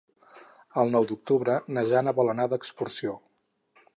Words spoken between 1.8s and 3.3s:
Jana vol anar d'excursió.